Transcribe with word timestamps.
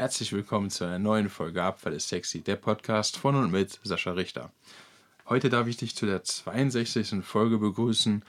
Herzlich 0.00 0.32
willkommen 0.32 0.70
zu 0.70 0.84
einer 0.84 1.00
neuen 1.00 1.28
Folge 1.28 1.60
Abfall 1.60 1.92
ist 1.92 2.08
sexy, 2.08 2.40
der 2.40 2.54
Podcast 2.54 3.16
von 3.16 3.34
und 3.34 3.50
mit 3.50 3.80
Sascha 3.82 4.12
Richter. 4.12 4.52
Heute 5.28 5.50
darf 5.50 5.66
ich 5.66 5.76
dich 5.76 5.96
zu 5.96 6.06
der 6.06 6.22
62. 6.22 7.24
Folge 7.24 7.58
begrüßen. 7.58 8.24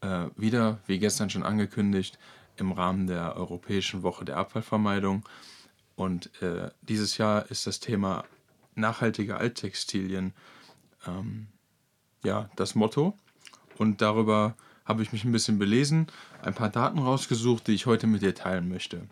Äh, 0.00 0.26
wieder, 0.34 0.80
wie 0.88 0.98
gestern 0.98 1.30
schon 1.30 1.44
angekündigt, 1.44 2.18
im 2.56 2.72
Rahmen 2.72 3.06
der 3.06 3.36
Europäischen 3.36 4.02
Woche 4.02 4.24
der 4.24 4.38
Abfallvermeidung. 4.38 5.22
Und 5.94 6.32
äh, 6.42 6.72
dieses 6.82 7.16
Jahr 7.16 7.48
ist 7.48 7.68
das 7.68 7.78
Thema 7.78 8.24
nachhaltige 8.74 9.36
Alttextilien 9.36 10.34
ähm, 11.06 11.46
ja, 12.24 12.50
das 12.56 12.74
Motto. 12.74 13.16
Und 13.78 14.02
darüber 14.02 14.56
habe 14.84 15.04
ich 15.04 15.12
mich 15.12 15.22
ein 15.22 15.30
bisschen 15.30 15.60
belesen, 15.60 16.08
ein 16.42 16.54
paar 16.54 16.70
Daten 16.70 16.98
rausgesucht, 16.98 17.68
die 17.68 17.74
ich 17.74 17.86
heute 17.86 18.08
mit 18.08 18.22
dir 18.22 18.34
teilen 18.34 18.68
möchte. 18.68 19.06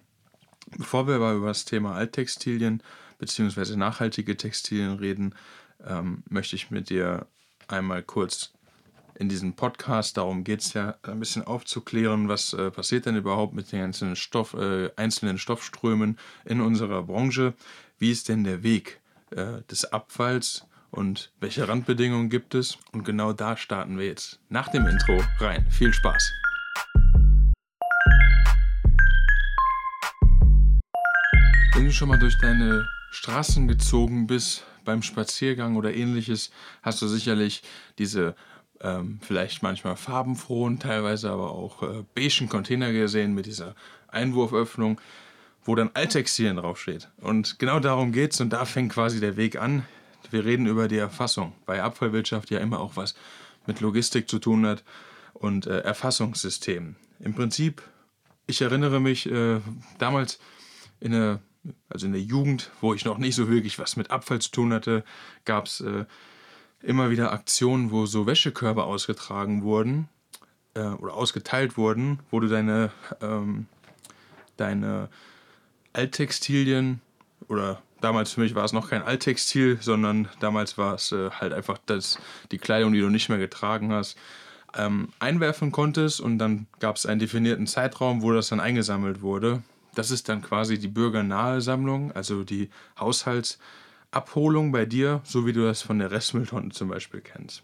Bevor 0.77 1.07
wir 1.07 1.17
aber 1.17 1.33
über 1.33 1.49
das 1.49 1.65
Thema 1.65 1.95
Alttextilien 1.95 2.83
bzw. 3.19 3.77
nachhaltige 3.77 4.37
Textilien 4.37 4.99
reden, 4.99 5.35
ähm, 5.87 6.23
möchte 6.29 6.57
ich 6.57 6.71
mit 6.71 6.91
dir 6.91 7.27
einmal 7.69 8.03
kurz 8.03 8.53
in 9.15 9.29
diesem 9.29 9.55
Podcast, 9.55 10.17
darum 10.17 10.45
geht 10.45 10.61
es 10.61 10.73
ja, 10.73 10.97
ein 11.03 11.21
bisschen 11.21 11.47
aufzuklären, 11.47 12.29
was 12.29 12.53
äh, 12.55 12.71
passiert 12.71 13.07
denn 13.07 13.17
überhaupt 13.17 13.55
mit 13.55 13.71
den 13.73 13.83
einzelnen, 13.83 14.17
Stoff, 14.17 14.55
äh, 14.55 14.91
einzelnen 14.97 15.39
Stoffströmen 15.39 16.19
in 16.45 16.61
unserer 16.61 17.03
Branche. 17.03 17.55
Wie 17.99 18.11
ist 18.11 18.29
denn 18.29 18.45
der 18.45 18.63
Weg 18.63 19.01
äh, 19.31 19.63
des 19.71 19.93
Abfalls 19.93 20.67
und 20.91 21.33
welche 21.41 21.69
Randbedingungen 21.69 22.31
gibt 22.31 22.55
es? 22.55 22.79
Und 22.93 23.05
genau 23.05 23.33
da 23.33 23.57
starten 23.57 23.99
wir 23.99 24.07
jetzt 24.07 24.41
nach 24.49 24.69
dem 24.69 24.87
Intro 24.87 25.23
rein. 25.39 25.67
Viel 25.71 25.93
Spaß! 25.93 26.42
Schon 31.95 32.09
mal 32.09 32.19
durch 32.19 32.39
deine 32.39 32.89
Straßen 33.11 33.69
gezogen 33.69 34.27
bist, 34.27 34.65
beim 34.85 35.03
Spaziergang 35.03 35.77
oder 35.77 35.95
ähnliches, 35.95 36.51
hast 36.83 37.03
du 37.03 37.07
sicherlich 37.07 37.63
diese 37.99 38.35
ähm, 38.81 39.21
vielleicht 39.23 39.63
manchmal 39.63 39.97
farbenfrohen, 39.97 40.79
teilweise 40.79 41.31
aber 41.31 41.51
auch 41.51 41.83
äh, 41.83 42.05
beigen 42.15 42.49
Container 42.49 42.93
gesehen 42.93 43.35
mit 43.35 43.47
dieser 43.47 43.75
Einwurföffnung, 44.09 45.01
wo 45.65 45.75
dann 45.75 45.91
Alttextilien 45.95 46.57
draufsteht. 46.57 47.11
Und 47.21 47.59
genau 47.59 47.79
darum 47.79 48.13
geht 48.13 48.33
es 48.33 48.41
und 48.41 48.51
da 48.51 48.65
fängt 48.65 48.93
quasi 48.93 49.21
der 49.21 49.37
Weg 49.37 49.57
an. 49.57 49.85
Wir 50.31 50.45
reden 50.45 50.67
über 50.67 50.89
die 50.89 50.99
Erfassung, 50.99 51.53
weil 51.67 51.81
Abfallwirtschaft 51.81 52.51
ja 52.51 52.59
immer 52.59 52.81
auch 52.81 52.97
was 52.97 53.15
mit 53.67 53.81
Logistik 53.81 54.29
zu 54.29 54.39
tun 54.39 54.67
hat 54.67 54.83
und 55.35 55.67
äh, 55.67 55.81
Erfassungssystemen. 55.81 56.97
Im 57.21 57.35
Prinzip, 57.35 57.83
ich 58.47 58.63
erinnere 58.63 59.01
mich 59.01 59.31
äh, 59.31 59.61
damals 59.99 60.41
in 61.01 61.13
der, 61.13 61.41
also 61.89 62.07
in 62.07 62.13
der 62.13 62.23
Jugend, 62.23 62.71
wo 62.81 62.95
ich 62.95 63.05
noch 63.05 63.19
nicht 63.19 63.35
so 63.35 63.49
wirklich 63.49 63.79
was 63.79 63.97
mit 63.97 64.11
Abfall 64.11 64.41
zu 64.41 64.51
tun 64.51 64.73
hatte, 64.73 65.05
gab 65.45 65.67
es 65.67 65.81
äh, 65.81 66.05
immer 66.83 67.11
wieder 67.11 67.33
Aktionen, 67.33 67.91
wo 67.91 68.07
so 68.07 68.27
Wäschekörbe 68.27 68.85
ausgetragen 68.85 69.63
wurden 69.63 70.09
äh, 70.75 70.81
oder 70.81 71.15
ausgeteilt 71.15 71.77
wurden, 71.77 72.21
wo 72.31 72.41
du 72.41 72.49
deine, 72.49 72.91
ähm, 73.21 73.67
deine 74.57 75.09
Alttextilien 75.93 77.01
oder 77.49 77.83
damals 78.01 78.33
für 78.33 78.41
mich 78.41 78.55
war 78.55 78.65
es 78.65 78.73
noch 78.73 78.91
kein 78.91 79.03
Alttextil, 79.03 79.79
sondern 79.81 80.29
damals 80.41 80.77
war 80.79 80.95
es 80.95 81.13
äh, 81.13 81.31
halt 81.31 81.53
einfach 81.53 81.79
das, 81.87 82.19
die 82.51 82.59
Kleidung, 82.59 82.93
die 82.93 83.01
du 83.01 83.09
nicht 83.09 83.29
mehr 83.29 83.39
getragen 83.39 83.93
hast, 83.93 84.17
ähm, 84.75 85.09
einwerfen 85.19 85.71
konntest 85.71 86.21
und 86.21 86.39
dann 86.39 86.67
gab 86.81 86.97
es 86.97 87.07
einen 87.07 87.21
definierten 87.21 87.67
Zeitraum, 87.67 88.23
wo 88.23 88.33
das 88.33 88.49
dann 88.49 88.61
eingesammelt 88.61 89.23
wurde. 89.23 89.63
Das 89.95 90.11
ist 90.11 90.29
dann 90.29 90.43
quasi 90.43 90.79
die 90.79 90.89
bürgernahe 90.89 91.61
Sammlung, 91.61 92.13
also 92.13 92.45
die 92.45 92.71
Haushaltsabholung 92.99 94.73
bei 94.73 94.87
dir, 94.87 95.21
so 95.25 95.47
wie 95.47 95.53
du 95.53 95.65
das 95.65 95.83
von 95.83 95.99
der 95.99 96.11
Restmülltonne 96.11 96.71
zum 96.71 96.89
Beispiel 96.89 97.21
kennst. 97.21 97.63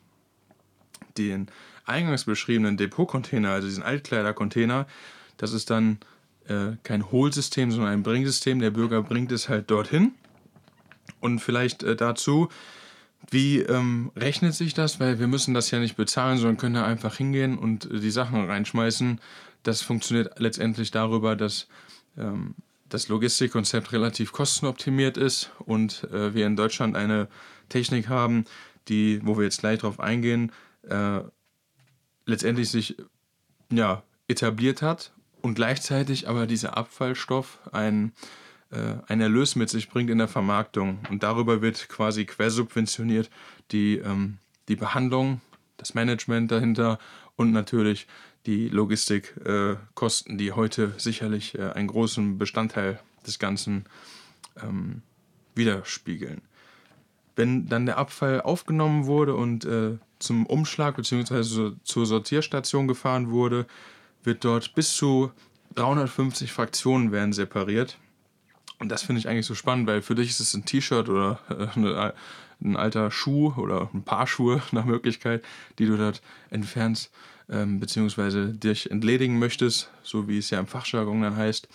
Den 1.17 1.49
eingangs 1.85 2.25
beschriebenen 2.25 2.77
Depotcontainer, 2.77 3.51
also 3.51 3.67
diesen 3.67 3.83
Altkleidercontainer, 3.83 4.87
das 5.39 5.53
ist 5.53 5.71
dann 5.71 5.99
äh, 6.49 6.77
kein 6.83 7.11
Hohlsystem, 7.11 7.71
sondern 7.71 7.93
ein 7.93 8.03
Bringsystem. 8.03 8.59
Der 8.59 8.71
Bürger 8.71 9.03
bringt 9.03 9.33
es 9.33 9.49
halt 9.49 9.71
dorthin. 9.71 10.13
Und 11.21 11.41
vielleicht 11.41 11.83
äh, 11.83 11.97
dazu, 11.97 12.49
wie 13.31 13.61
ähm, 13.61 14.13
rechnet 14.17 14.55
sich 14.55 14.75
das? 14.75 15.01
Weil 15.01 15.19
wir 15.19 15.27
müssen 15.27 15.55
das 15.55 15.71
ja 15.71 15.79
nicht 15.79 15.97
bezahlen, 15.97 16.39
sondern 16.39 16.57
können 16.57 16.75
da 16.75 16.85
einfach 16.85 17.17
hingehen 17.17 17.59
und 17.59 17.91
äh, 17.91 18.01
die 18.01 18.11
Sachen 18.11 18.45
reinschmeißen. 18.45 19.21
Das 19.63 19.83
funktioniert 19.83 20.39
letztendlich 20.39 20.91
darüber, 20.91 21.37
dass 21.37 21.69
das 22.89 23.09
Logistikkonzept 23.09 23.93
relativ 23.93 24.33
kostenoptimiert 24.33 25.17
ist 25.17 25.51
und 25.59 26.05
äh, 26.13 26.35
wir 26.35 26.47
in 26.47 26.57
Deutschland 26.57 26.97
eine 26.97 27.29
Technik 27.69 28.09
haben, 28.09 28.45
die, 28.89 29.21
wo 29.25 29.37
wir 29.37 29.45
jetzt 29.45 29.61
gleich 29.61 29.81
drauf 29.81 30.01
eingehen, 30.01 30.53
äh, 30.89 31.21
letztendlich 32.25 32.71
sich 32.71 32.97
ja, 33.71 34.03
etabliert 34.27 34.83
hat 34.83 35.13
und 35.43 35.55
gleichzeitig 35.55 36.29
aber 36.29 36.47
dieser 36.47 36.77
Abfallstoff 36.77 37.59
ein, 37.73 38.13
äh, 38.71 38.95
ein 39.07 39.21
Erlös 39.21 39.57
mit 39.57 39.71
sich 39.71 39.89
bringt 39.89 40.11
in 40.11 40.19
der 40.19 40.29
Vermarktung. 40.29 41.01
Und 41.11 41.23
darüber 41.23 41.63
wird 41.63 41.89
quasi 41.89 42.25
quersubventioniert 42.25 43.31
die, 43.71 43.99
ähm, 43.99 44.39
die 44.69 44.77
Behandlung, 44.77 45.41
das 45.77 45.95
Management 45.95 46.51
dahinter 46.51 46.99
und 47.37 47.53
natürlich 47.53 48.07
die 48.47 48.69
Logistikkosten, 48.69 50.35
äh, 50.35 50.37
die 50.37 50.53
heute 50.53 50.95
sicherlich 50.97 51.59
äh, 51.59 51.71
einen 51.73 51.89
großen 51.89 52.39
Bestandteil 52.39 53.01
des 53.27 53.39
Ganzen 53.39 53.85
ähm, 54.63 55.03
widerspiegeln. 55.55 56.43
Wenn 57.37 57.69
dann 57.69 57.87
der 57.87 57.99
Abfall 57.99 58.41
aufgenommen 58.41 59.07
wurde 59.07 59.35
und 59.35 59.65
äh, 59.65 59.99
zum 60.19 60.47
Umschlag 60.47 60.97
bzw. 60.97 61.73
zur 61.85 62.07
Sortierstation 62.07 62.89
gefahren 62.89 63.31
wurde, 63.31 63.67
wird 64.25 64.45
dort 64.45 64.75
bis 64.75 64.95
zu 64.95 65.31
350 65.75 66.53
Fraktionen 66.53 67.13
werden 67.13 67.33
separiert. 67.33 67.99
Und 68.79 68.91
das 68.91 69.03
finde 69.03 69.21
ich 69.21 69.29
eigentlich 69.29 69.47
so 69.47 69.55
spannend, 69.55 69.87
weil 69.87 70.03
für 70.03 70.15
dich 70.15 70.31
ist 70.31 70.41
es 70.41 70.55
ein 70.55 70.65
T-Shirt 70.65 71.09
oder 71.09 71.41
äh, 71.49 72.13
ein 72.61 72.77
alter 72.77 73.11
Schuh 73.11 73.53
oder 73.57 73.91
ein 73.93 74.03
paar 74.03 74.27
Schuhe 74.27 74.63
nach 74.73 74.85
Möglichkeit, 74.85 75.45
die 75.79 75.87
du 75.87 75.97
dort 75.97 76.23
entfernst 76.51 77.11
ähm, 77.49 77.81
bzw. 77.81 78.53
dich 78.53 78.91
entledigen 78.91 79.39
möchtest, 79.39 79.91
so 80.03 80.29
wie 80.29 80.39
es 80.39 80.51
ja 80.51 80.61
im 80.61 80.67
Fachjargon 80.67 81.23
dann 81.23 81.37
heißt. 81.37 81.69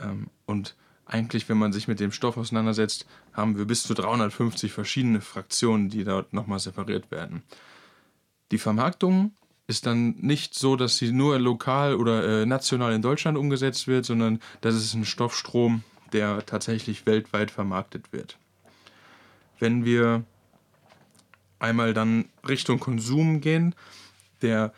Ähm, 0.00 0.28
und 0.46 0.74
eigentlich, 1.06 1.48
wenn 1.48 1.58
man 1.58 1.72
sich 1.72 1.88
mit 1.88 2.00
dem 2.00 2.12
Stoff 2.12 2.36
auseinandersetzt, 2.36 3.06
haben 3.32 3.56
wir 3.56 3.64
bis 3.64 3.82
zu 3.82 3.94
350 3.94 4.72
verschiedene 4.72 5.20
Fraktionen, 5.20 5.88
die 5.88 6.04
dort 6.04 6.32
nochmal 6.32 6.58
separiert 6.58 7.10
werden. 7.10 7.42
Die 8.50 8.58
Vermarktung 8.58 9.32
ist 9.66 9.86
dann 9.86 10.16
nicht 10.18 10.54
so, 10.54 10.76
dass 10.76 10.96
sie 10.96 11.12
nur 11.12 11.38
lokal 11.38 11.94
oder 11.94 12.42
äh, 12.42 12.46
national 12.46 12.92
in 12.94 13.02
Deutschland 13.02 13.36
umgesetzt 13.36 13.86
wird, 13.86 14.04
sondern 14.06 14.40
das 14.60 14.74
ist 14.74 14.94
ein 14.94 15.04
Stoffstrom, 15.04 15.82
der 16.12 16.46
tatsächlich 16.46 17.06
weltweit 17.06 17.50
vermarktet 17.50 18.12
wird. 18.12 18.38
Wenn 19.58 19.84
wir 19.84 20.24
einmal 21.58 21.94
dann 21.94 22.26
Richtung 22.48 22.78
Konsum 22.78 23.40
gehen, 23.40 23.74
der, 24.42 24.72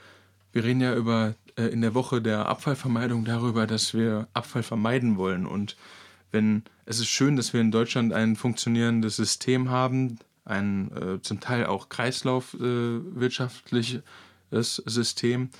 wir 0.52 0.64
reden 0.64 0.80
ja 0.80 0.94
über 0.94 1.34
äh, 1.56 1.64
in 1.64 1.82
der 1.82 1.94
Woche 1.94 2.22
der 2.22 2.46
Abfallvermeidung 2.46 3.24
darüber, 3.24 3.66
dass 3.66 3.94
wir 3.94 4.28
Abfall 4.32 4.62
vermeiden 4.62 5.16
wollen. 5.16 5.46
Und 5.46 5.76
wenn 6.30 6.62
es 6.86 6.98
ist 6.98 7.08
schön, 7.08 7.36
dass 7.36 7.52
wir 7.52 7.60
in 7.60 7.70
Deutschland 7.70 8.12
ein 8.12 8.34
funktionierendes 8.36 9.16
System 9.16 9.70
haben, 9.70 10.19
ein 10.44 10.90
äh, 10.96 11.20
zum 11.22 11.40
Teil 11.40 11.66
auch 11.66 11.88
kreislaufwirtschaftlich 11.88 14.00
äh, 14.50 14.62
System, 14.62 15.50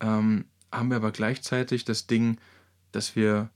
ähm, 0.00 0.46
haben 0.70 0.90
wir 0.90 0.96
aber 0.96 1.12
gleichzeitig 1.12 1.84
das 1.84 2.06
Ding, 2.06 2.38
dass 2.92 3.16
wir 3.16 3.50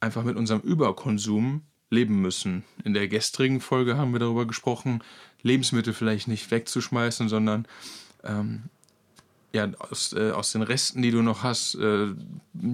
einfach 0.00 0.24
mit 0.24 0.36
unserem 0.36 0.60
Überkonsum 0.60 1.62
leben 1.90 2.20
müssen. 2.20 2.64
In 2.84 2.94
der 2.94 3.08
gestrigen 3.08 3.60
Folge 3.60 3.96
haben 3.96 4.12
wir 4.12 4.20
darüber 4.20 4.46
gesprochen, 4.46 5.02
Lebensmittel 5.42 5.92
vielleicht 5.92 6.28
nicht 6.28 6.50
wegzuschmeißen, 6.50 7.28
sondern 7.28 7.66
ähm, 8.24 8.64
ja, 9.52 9.68
aus, 9.78 10.12
äh, 10.12 10.30
aus 10.32 10.52
den 10.52 10.62
Resten, 10.62 11.02
die 11.02 11.10
du 11.10 11.22
noch 11.22 11.42
hast, 11.42 11.74
äh, 11.76 12.08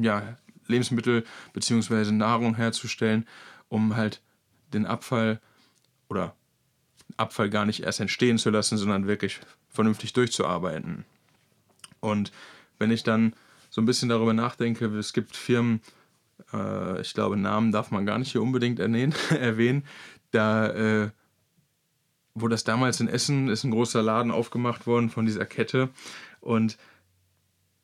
ja, 0.00 0.36
Lebensmittel 0.66 1.24
bzw. 1.52 2.10
Nahrung 2.10 2.56
herzustellen, 2.56 3.26
um 3.68 3.96
halt 3.96 4.20
den 4.72 4.86
Abfall 4.86 5.40
oder 6.08 6.34
Abfall 7.16 7.50
gar 7.50 7.66
nicht 7.66 7.80
erst 7.80 8.00
entstehen 8.00 8.38
zu 8.38 8.50
lassen, 8.50 8.78
sondern 8.78 9.06
wirklich 9.06 9.40
vernünftig 9.68 10.12
durchzuarbeiten. 10.14 11.04
Und 12.00 12.32
wenn 12.78 12.90
ich 12.90 13.02
dann 13.02 13.34
so 13.70 13.80
ein 13.80 13.86
bisschen 13.86 14.08
darüber 14.08 14.32
nachdenke, 14.32 14.86
es 14.86 15.12
gibt 15.12 15.36
Firmen, 15.36 15.80
äh, 16.52 17.00
ich 17.00 17.14
glaube, 17.14 17.36
Namen 17.36 17.72
darf 17.72 17.90
man 17.90 18.06
gar 18.06 18.18
nicht 18.18 18.32
hier 18.32 18.42
unbedingt 18.42 18.78
erwähnen, 19.30 19.84
da, 20.30 20.68
äh, 20.68 21.10
wo 22.34 22.48
das 22.48 22.64
damals 22.64 23.00
in 23.00 23.08
Essen 23.08 23.48
ist 23.48 23.64
ein 23.64 23.70
großer 23.70 24.02
Laden 24.02 24.32
aufgemacht 24.32 24.86
worden 24.86 25.10
von 25.10 25.26
dieser 25.26 25.46
Kette. 25.46 25.90
Und 26.40 26.76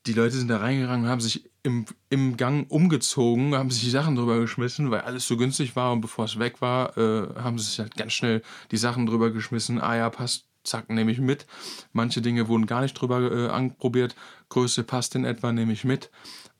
die 0.06 0.12
Leute 0.12 0.36
sind 0.36 0.48
da 0.48 0.58
reingegangen 0.58 1.04
und 1.04 1.10
haben 1.10 1.20
sich 1.20 1.50
im, 1.62 1.84
im 2.08 2.36
Gang 2.36 2.70
umgezogen, 2.70 3.54
haben 3.54 3.70
sich 3.70 3.82
die 3.82 3.90
Sachen 3.90 4.16
drüber 4.16 4.40
geschmissen, 4.40 4.90
weil 4.90 5.02
alles 5.02 5.26
so 5.28 5.36
günstig 5.36 5.76
war. 5.76 5.92
Und 5.92 6.00
bevor 6.00 6.24
es 6.24 6.38
weg 6.38 6.60
war, 6.60 6.96
äh, 6.96 7.34
haben 7.36 7.58
sie 7.58 7.66
sich 7.66 7.78
halt 7.78 7.96
ganz 7.96 8.12
schnell 8.12 8.42
die 8.70 8.76
Sachen 8.76 9.06
drüber 9.06 9.30
geschmissen. 9.30 9.80
Ah 9.80 9.96
ja, 9.96 10.10
passt, 10.10 10.46
zack, 10.64 10.90
nehme 10.90 11.10
ich 11.10 11.20
mit. 11.20 11.46
Manche 11.92 12.22
Dinge 12.22 12.48
wurden 12.48 12.66
gar 12.66 12.80
nicht 12.82 12.94
drüber 12.94 13.20
äh, 13.30 13.48
anprobiert. 13.48 14.14
Größe 14.48 14.84
passt 14.84 15.14
in 15.14 15.24
etwa, 15.24 15.52
nehme 15.52 15.72
ich 15.72 15.84
mit. 15.84 16.10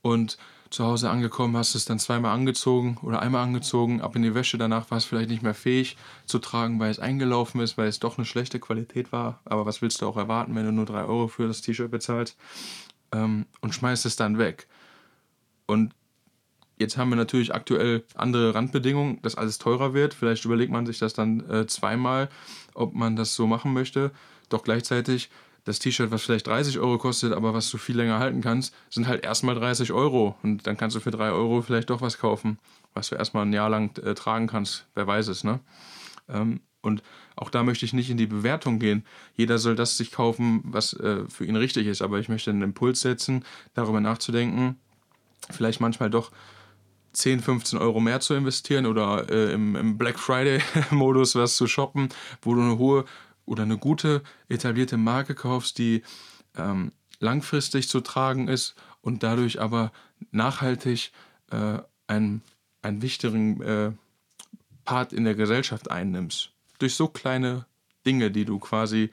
Und 0.02 0.38
zu 0.70 0.85
Hause 0.85 1.11
angekommen, 1.11 1.56
hast 1.56 1.75
es 1.75 1.85
dann 1.85 1.99
zweimal 1.99 2.32
angezogen 2.32 2.97
oder 3.02 3.20
einmal 3.20 3.43
angezogen, 3.43 4.00
ab 4.00 4.14
in 4.14 4.23
die 4.23 4.35
Wäsche. 4.35 4.56
Danach 4.56 4.91
war 4.91 4.99
es 4.99 5.05
vielleicht 5.05 5.29
nicht 5.29 5.43
mehr 5.43 5.55
fähig 5.55 5.97
zu 6.26 6.38
tragen, 6.38 6.79
weil 6.79 6.91
es 6.91 7.00
eingelaufen 7.00 7.61
ist, 7.61 7.76
weil 7.76 7.88
es 7.88 7.99
doch 7.99 8.19
eine 8.19 8.25
schlechte 8.25 8.61
Qualität 8.61 9.11
war. 9.11 9.41
Aber 9.44 9.67
was 9.67 9.82
willst 9.82 10.00
du 10.00 10.06
auch 10.06 10.17
erwarten, 10.17 10.55
wenn 10.55 10.64
du 10.64 10.73
nur 10.73 10.87
3 10.87 11.05
Euro 11.05 11.26
für 11.26 11.49
das 11.49 11.61
T-Shirt 11.61 11.91
bezahlst? 11.91 12.37
Ähm, 13.12 13.47
und 13.61 13.75
schmeißt 13.75 14.06
es 14.06 14.14
dann 14.14 14.38
weg. 14.38 14.69
Und 15.67 15.93
jetzt 16.79 16.97
haben 16.97 17.11
wir 17.11 17.17
natürlich 17.17 17.52
aktuell 17.52 18.05
andere 18.14 18.55
Randbedingungen, 18.55 19.20
dass 19.23 19.35
alles 19.35 19.58
teurer 19.58 19.93
wird. 19.93 20.14
Vielleicht 20.14 20.44
überlegt 20.44 20.70
man 20.70 20.87
sich 20.87 20.99
das 20.99 21.14
dann 21.14 21.49
äh, 21.50 21.67
zweimal, 21.67 22.29
ob 22.81 22.94
man 22.94 23.17
das 23.17 23.35
so 23.35 23.47
machen 23.47 23.73
möchte. 23.73 24.11
Doch 24.49 24.65
gleichzeitig 24.65 25.31
das 25.65 25.79
T-Shirt, 25.79 26.11
was 26.11 26.23
vielleicht 26.23 26.47
30 26.47 26.79
Euro 26.79 26.99
kostet, 26.99 27.32
aber 27.32 27.55
was 27.55 27.71
du 27.71 27.79
viel 27.79 27.97
länger 27.97 28.19
halten 28.19 28.41
kannst, 28.41 28.75
sind 28.88 29.06
halt 29.06 29.25
erstmal 29.25 29.55
30 29.55 29.93
Euro. 29.93 30.37
Und 30.43 30.67
dann 30.67 30.77
kannst 30.77 30.97
du 30.97 31.00
für 31.00 31.11
3 31.11 31.31
Euro 31.31 31.62
vielleicht 31.62 31.91
doch 31.91 32.00
was 32.00 32.19
kaufen, 32.19 32.59
was 32.94 33.11
du 33.11 33.17
erstmal 33.17 33.44
ein 33.44 33.53
Jahr 33.53 33.69
lang 33.69 33.97
äh, 33.99 34.15
tragen 34.15 34.47
kannst. 34.47 34.87
Wer 34.94 35.06
weiß 35.06 35.29
es, 35.29 35.44
ne? 35.44 35.61
Ähm, 36.29 36.61
und 36.82 37.03
auch 37.37 37.50
da 37.50 37.62
möchte 37.62 37.85
ich 37.85 37.93
nicht 37.93 38.09
in 38.09 38.17
die 38.17 38.27
Bewertung 38.27 38.79
gehen. 38.79 39.05
Jeder 39.35 39.59
soll 39.59 39.76
das 39.76 39.99
sich 39.99 40.12
kaufen, 40.12 40.62
was 40.65 40.94
äh, 40.94 41.29
für 41.29 41.44
ihn 41.44 41.56
richtig 41.56 41.87
ist. 41.87 42.00
Aber 42.00 42.19
ich 42.19 42.31
möchte 42.31 42.50
einen 42.50 42.62
Impuls 42.62 43.03
setzen, 43.03 43.44
darüber 43.75 44.00
nachzudenken, 44.00 44.76
vielleicht 45.50 45.81
manchmal 45.81 46.09
doch 46.09 46.33
10, 47.12 47.41
15 47.41 47.79
Euro 47.79 48.01
mehr 48.01 48.21
zu 48.21 48.35
investieren 48.35 48.87
oder 48.87 49.29
äh, 49.31 49.53
im, 49.53 49.77
im 49.77 49.99
Black 49.99 50.19
Friday-Modus 50.19 51.35
was 51.35 51.57
zu 51.57 51.67
shoppen, 51.67 52.09
wo 52.43 52.55
du 52.55 52.61
eine 52.61 52.79
hohe 52.79 53.05
oder 53.45 53.65
eine 53.65 53.79
gute 53.79 54.23
etablierte 54.49 54.97
Marke 54.97 55.35
kaufst, 55.35 55.79
die 55.79 56.03
ähm, 56.57 56.93
langfristig 57.19 57.89
zu 57.89 58.01
tragen 58.01 58.49
ist 58.49 58.75
und 59.01 59.23
dadurch 59.23 59.61
aber 59.61 59.93
nachhaltig 60.31 61.12
äh, 61.51 61.79
einen, 62.07 62.43
einen 62.83 63.03
wichtigen 63.03 63.61
äh, 63.62 63.93
Part 64.85 65.12
in 65.12 65.25
der 65.25 65.35
Gesellschaft 65.35 65.91
einnimmst. 65.91 66.53
Durch 66.79 66.95
so 66.95 67.09
kleine 67.09 67.67
Dinge, 68.07 68.31
die 68.31 68.45
du 68.45 68.59
quasi, 68.59 69.11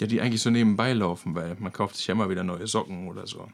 ja, 0.00 0.06
die 0.06 0.20
eigentlich 0.20 0.42
so 0.42 0.50
nebenbei 0.50 0.92
laufen, 0.92 1.34
weil 1.34 1.56
man 1.58 1.72
kauft 1.72 1.96
sich 1.96 2.06
ja 2.06 2.14
immer 2.14 2.28
wieder 2.28 2.44
neue 2.44 2.66
Socken 2.66 3.08
oder 3.08 3.26
so. 3.26 3.48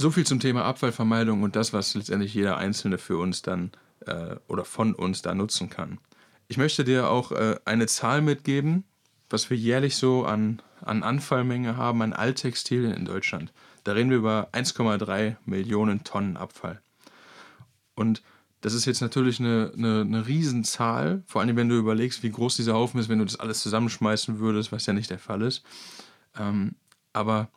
So 0.00 0.12
viel 0.12 0.24
zum 0.24 0.38
Thema 0.38 0.64
Abfallvermeidung 0.64 1.42
und 1.42 1.56
das, 1.56 1.72
was 1.72 1.94
letztendlich 1.94 2.32
jeder 2.32 2.56
Einzelne 2.56 2.98
für 2.98 3.18
uns 3.18 3.42
dann 3.42 3.72
äh, 4.06 4.36
oder 4.46 4.64
von 4.64 4.94
uns 4.94 5.22
da 5.22 5.34
nutzen 5.34 5.70
kann. 5.70 5.98
Ich 6.46 6.56
möchte 6.56 6.84
dir 6.84 7.10
auch 7.10 7.32
äh, 7.32 7.56
eine 7.64 7.88
Zahl 7.88 8.22
mitgeben, 8.22 8.84
was 9.28 9.50
wir 9.50 9.56
jährlich 9.56 9.96
so 9.96 10.24
an, 10.24 10.62
an 10.82 11.02
Anfallmenge 11.02 11.76
haben 11.76 12.00
an 12.02 12.12
Alttextilien 12.12 12.92
in 12.94 13.06
Deutschland. 13.06 13.52
Da 13.82 13.92
reden 13.92 14.10
wir 14.10 14.18
über 14.18 14.48
1,3 14.52 15.34
Millionen 15.46 16.04
Tonnen 16.04 16.36
Abfall. 16.36 16.80
Und 17.96 18.22
das 18.60 18.74
ist 18.74 18.86
jetzt 18.86 19.00
natürlich 19.00 19.40
eine, 19.40 19.72
eine, 19.76 20.02
eine 20.02 20.26
Riesenzahl, 20.28 21.24
vor 21.26 21.40
allem 21.40 21.56
wenn 21.56 21.68
du 21.68 21.76
überlegst, 21.76 22.22
wie 22.22 22.30
groß 22.30 22.54
dieser 22.54 22.74
Haufen 22.74 23.00
ist, 23.00 23.08
wenn 23.08 23.18
du 23.18 23.24
das 23.24 23.40
alles 23.40 23.60
zusammenschmeißen 23.62 24.38
würdest, 24.38 24.70
was 24.70 24.86
ja 24.86 24.92
nicht 24.92 25.10
der 25.10 25.18
Fall 25.18 25.42
ist. 25.42 25.64
Ähm, 26.38 26.76
aber 27.12 27.48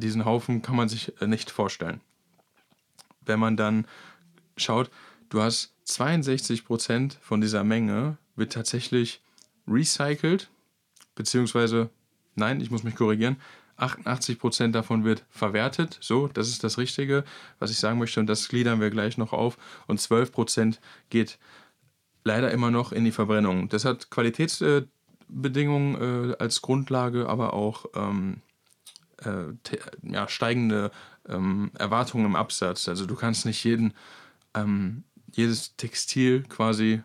diesen 0.00 0.24
Haufen 0.24 0.62
kann 0.62 0.76
man 0.76 0.88
sich 0.88 1.20
äh, 1.20 1.26
nicht 1.26 1.50
vorstellen. 1.50 2.00
Wenn 3.20 3.40
man 3.40 3.56
dann 3.56 3.86
schaut, 4.56 4.90
du 5.28 5.42
hast 5.42 5.74
62 5.84 6.64
Prozent 6.64 7.18
von 7.20 7.40
dieser 7.40 7.64
Menge 7.64 8.16
wird 8.36 8.52
tatsächlich 8.52 9.20
recycelt, 9.66 10.50
beziehungsweise, 11.14 11.90
nein, 12.34 12.60
ich 12.60 12.70
muss 12.70 12.84
mich 12.84 12.94
korrigieren, 12.94 13.36
88% 13.78 14.72
davon 14.72 15.04
wird 15.04 15.24
verwertet. 15.30 15.98
So, 16.00 16.28
das 16.28 16.48
ist 16.48 16.64
das 16.64 16.78
Richtige, 16.78 17.24
was 17.58 17.70
ich 17.70 17.78
sagen 17.78 17.98
möchte, 17.98 18.20
und 18.20 18.26
das 18.26 18.48
gliedern 18.48 18.80
wir 18.80 18.90
gleich 18.90 19.18
noch 19.18 19.32
auf. 19.32 19.56
Und 19.86 20.00
12% 20.00 20.78
geht 21.10 21.38
leider 22.24 22.50
immer 22.50 22.70
noch 22.70 22.92
in 22.92 23.04
die 23.04 23.12
Verbrennung. 23.12 23.68
Das 23.68 23.84
hat 23.84 24.10
Qualitätsbedingungen 24.10 26.32
äh, 26.32 26.36
als 26.38 26.60
Grundlage, 26.60 27.28
aber 27.28 27.54
auch 27.54 27.86
ähm, 27.94 28.42
äh, 29.24 29.52
ja, 30.02 30.28
steigende 30.28 30.90
ähm, 31.28 31.70
Erwartungen 31.78 32.26
im 32.26 32.36
Absatz. 32.36 32.88
Also 32.88 33.06
du 33.06 33.14
kannst 33.14 33.46
nicht 33.46 33.62
jeden, 33.64 33.94
ähm, 34.54 35.04
jedes 35.32 35.76
Textil 35.76 36.42
quasi 36.44 37.02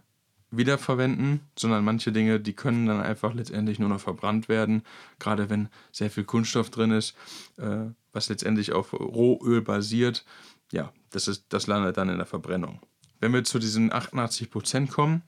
wiederverwenden, 0.51 1.41
sondern 1.57 1.83
manche 1.83 2.11
Dinge, 2.11 2.39
die 2.39 2.53
können 2.53 2.85
dann 2.85 3.01
einfach 3.01 3.33
letztendlich 3.33 3.79
nur 3.79 3.89
noch 3.89 3.99
verbrannt 3.99 4.49
werden, 4.49 4.83
gerade 5.19 5.49
wenn 5.49 5.69
sehr 5.91 6.11
viel 6.11 6.23
Kunststoff 6.23 6.69
drin 6.69 6.91
ist, 6.91 7.15
äh, 7.57 7.85
was 8.11 8.29
letztendlich 8.29 8.71
auf 8.71 8.93
Rohöl 8.93 9.61
basiert. 9.61 10.25
Ja, 10.71 10.93
das, 11.09 11.27
ist, 11.27 11.45
das 11.49 11.67
landet 11.67 11.97
dann 11.97 12.09
in 12.09 12.17
der 12.17 12.25
Verbrennung. 12.25 12.79
Wenn 13.19 13.33
wir 13.33 13.43
zu 13.43 13.57
diesen 13.57 13.91
88 13.91 14.51
Prozent 14.51 14.91
kommen, 14.91 15.23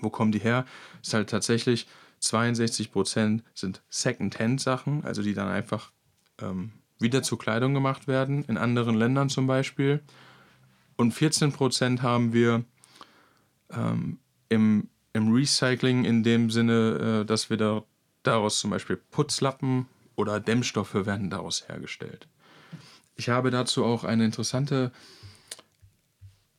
wo 0.00 0.10
kommen 0.10 0.32
die 0.32 0.40
her? 0.40 0.66
Ist 1.02 1.14
halt 1.14 1.30
tatsächlich 1.30 1.86
62 2.20 2.90
Prozent 2.90 3.44
sind 3.54 3.82
Second-Hand-Sachen, 3.88 5.04
also 5.04 5.22
die 5.22 5.34
dann 5.34 5.48
einfach 5.48 5.92
ähm, 6.40 6.72
wieder 6.98 7.22
zu 7.22 7.36
Kleidung 7.36 7.74
gemacht 7.74 8.08
werden, 8.08 8.44
in 8.44 8.56
anderen 8.56 8.94
Ländern 8.94 9.28
zum 9.28 9.46
Beispiel. 9.46 10.00
Und 10.96 11.12
14% 11.12 12.02
haben 12.02 12.32
wir 12.32 12.64
ähm, 13.70 14.18
im, 14.48 14.88
im 15.12 15.32
Recycling 15.32 16.04
in 16.04 16.22
dem 16.22 16.50
Sinne, 16.50 17.22
äh, 17.22 17.24
dass 17.24 17.50
wir 17.50 17.56
da, 17.56 17.82
daraus 18.22 18.58
zum 18.58 18.70
Beispiel 18.70 18.96
Putzlappen 18.96 19.86
oder 20.16 20.40
Dämmstoffe 20.40 20.94
werden 20.94 21.30
daraus 21.30 21.68
hergestellt. 21.68 22.28
Ich 23.16 23.28
habe 23.28 23.50
dazu 23.50 23.84
auch 23.84 24.04
eine 24.04 24.24
interessante 24.24 24.92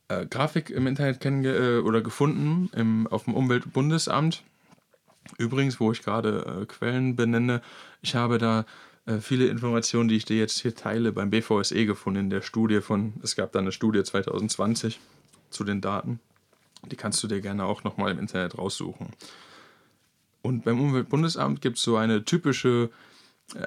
äh, 0.07 0.25
Grafik 0.25 0.69
im 0.69 0.87
Internet 0.87 1.19
kennenge 1.19 1.49
äh, 1.49 1.79
oder 1.79 2.01
gefunden 2.01 2.69
im, 2.73 3.07
auf 3.07 3.25
dem 3.25 3.33
Umweltbundesamt. 3.33 4.43
Übrigens, 5.37 5.79
wo 5.79 5.91
ich 5.91 6.03
gerade 6.03 6.61
äh, 6.61 6.65
Quellen 6.65 7.15
benenne, 7.15 7.61
ich 8.01 8.15
habe 8.15 8.37
da 8.37 8.65
viele 9.19 9.47
Informationen, 9.47 10.09
die 10.09 10.15
ich 10.15 10.25
dir 10.25 10.37
jetzt 10.37 10.61
hier 10.61 10.75
teile, 10.75 11.11
beim 11.11 11.29
BVSE 11.29 11.85
gefunden 11.85 12.21
in 12.21 12.29
der 12.29 12.41
Studie 12.41 12.81
von, 12.81 13.13
es 13.21 13.35
gab 13.35 13.51
da 13.51 13.59
eine 13.59 13.71
Studie 13.71 14.03
2020 14.03 14.99
zu 15.49 15.63
den 15.63 15.81
Daten. 15.81 16.19
Die 16.91 16.95
kannst 16.95 17.21
du 17.23 17.27
dir 17.27 17.41
gerne 17.41 17.65
auch 17.65 17.83
nochmal 17.83 18.11
im 18.11 18.19
Internet 18.19 18.57
raussuchen. 18.57 19.09
Und 20.41 20.63
beim 20.63 20.79
Umweltbundesamt 20.79 21.61
gibt 21.61 21.77
es 21.77 21.83
so 21.83 21.97
eine 21.97 22.23
typische, 22.23 22.89
äh, 22.89 23.14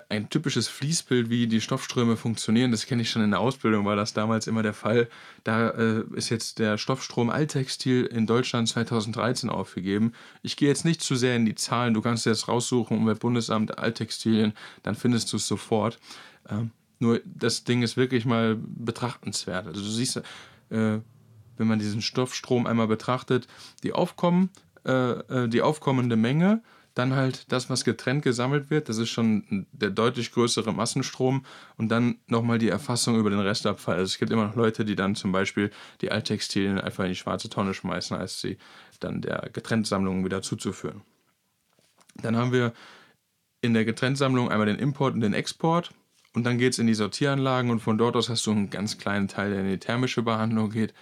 ein 0.08 0.28
typisches 0.28 0.68
Fließbild, 0.68 1.30
wie 1.30 1.47
die 1.47 1.61
Stoffströme 1.61 2.16
funktionieren. 2.16 2.73
Das 2.73 2.87
kenne 2.87 3.02
ich 3.02 3.11
schon 3.11 3.23
in 3.23 3.30
der 3.30 3.40
Ausbildung, 3.40 3.87
war 3.87 3.97
das 3.97 4.12
damals 4.12 4.47
immer 4.47 4.62
der 4.62 4.75
Fall. 4.75 5.08
Da 5.44 5.70
äh, 5.70 6.04
ist 6.14 6.30
jetzt 6.30 6.58
der 6.58 6.78
Stoffstrom 6.78 7.30
Alttextil 7.30 8.04
in 8.04 8.26
Deutschland 8.26 8.68
2013 8.68 9.49
aufgegeben. 9.50 10.12
Ich 10.42 10.56
gehe 10.56 10.68
jetzt 10.68 10.85
nicht 10.85 11.00
zu 11.00 11.14
sehr 11.14 11.37
in 11.37 11.47
die 11.47 11.54
Zahlen. 11.54 11.94
Du 11.94 12.02
kannst 12.02 12.26
das 12.26 12.49
raussuchen, 12.49 12.99
Umweltbundesamt 12.99 13.78
Alttextilien, 13.78 14.52
dann 14.82 14.97
findest 14.97 15.32
du 15.32 15.37
es 15.37 15.47
sofort. 15.47 15.99
Ähm, 16.49 16.73
nur 16.99 17.20
das 17.25 17.64
Ding 17.64 17.82
ist 17.82 17.97
wirklich 17.97 18.25
mal 18.25 18.56
betrachtenswert. 18.56 19.66
Also 19.68 19.80
du 19.80 19.88
siehst, 19.88 20.16
äh, 20.16 20.23
wenn 20.70 21.66
man 21.66 21.78
diesen 21.78 22.02
Stoffstrom 22.02 22.66
einmal 22.66 22.88
betrachtet, 22.88 23.47
die, 23.85 23.92
Aufkommen, 23.92 24.50
äh, 24.85 24.92
äh, 24.92 25.49
die 25.49 25.62
aufkommende 25.62 26.16
Menge, 26.16 26.62
dann 26.99 27.14
halt 27.14 27.50
das, 27.52 27.71
was 27.71 27.85
getrennt 27.85 28.23
gesammelt 28.23 28.71
wird, 28.71 28.88
das 28.88 28.99
ist 28.99 29.11
schon 29.11 29.67
der 29.73 29.90
deutlich 29.90 30.33
größere 30.33 30.73
Massenstrom 30.73 31.45
und 31.76 31.88
dann 31.88 32.19
nochmal 32.26 32.59
die 32.59 32.69
Erfassung 32.69 33.19
über 33.19 33.31
den 33.31 33.38
Restabfall. 33.38 33.97
Also 33.97 34.07
es 34.07 34.19
gibt 34.19 34.33
immer 34.33 34.47
noch 34.47 34.57
Leute, 34.57 34.85
die 34.85 34.97
dann 34.97 35.14
zum 35.14 35.33
Beispiel 35.33 35.71
die 36.00 36.11
Alttextilien 36.11 36.81
einfach 36.81 37.05
in 37.05 37.11
die 37.11 37.17
schwarze 37.17 37.49
Tonne 37.49 37.75
schmeißen, 37.75 38.17
als 38.17 38.40
sie 38.40 38.59
dann 39.00 39.21
der 39.21 39.49
Getrenntsammlung 39.52 40.25
wieder 40.25 40.43
zuzuführen. 40.43 41.02
Dann 42.17 42.37
haben 42.37 42.52
wir 42.52 42.73
in 43.61 43.75
der 43.75 43.85
Getrenntsammlung 43.85 44.50
einmal 44.50 44.67
den 44.67 44.78
Import 44.78 45.14
und 45.14 45.21
den 45.21 45.35
Export. 45.35 45.93
Und 46.35 46.45
dann 46.45 46.59
geht 46.59 46.75
es 46.75 46.78
in 46.78 46.87
die 46.87 46.95
Sortieranlagen 46.95 47.71
und 47.71 47.81
von 47.81 47.97
dort 47.97 48.14
aus 48.14 48.28
hast 48.28 48.47
du 48.47 48.50
einen 48.50 48.71
ganz 48.71 48.99
kleinen 48.99 49.28
Teil, 49.28 49.50
der 49.50 49.61
in 49.61 49.69
die 49.69 49.78
thermische 49.78 50.23
Behandlung 50.23 50.71
geht 50.71 50.95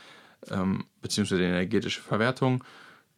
ähm, 0.51 0.85
beziehungsweise 1.01 1.41
die 1.41 1.49
energetische 1.49 2.01
Verwertung, 2.01 2.65